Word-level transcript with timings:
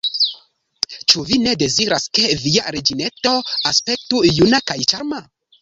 Ĉu 1.11 1.25
Vi 1.31 1.37
ne 1.41 1.53
deziras, 1.63 2.09
ke 2.19 2.25
Via 2.45 2.73
reĝineto 2.77 3.37
aspektu 3.73 4.27
juna 4.31 4.65
kaj 4.73 4.83
ĉarma? 4.95 5.25